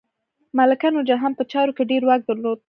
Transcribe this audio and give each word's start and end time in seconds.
ملکه 0.57 0.87
نورجهان 0.95 1.33
په 1.37 1.43
چارو 1.51 1.75
کې 1.77 1.89
ډیر 1.91 2.01
واک 2.05 2.21
درلود. 2.25 2.59